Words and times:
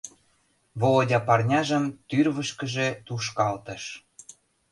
—Володя 0.79 1.19
парняжым 1.27 1.83
тӱрвышкыжӧ 2.09 2.87
тушкалтыш. 3.05 3.83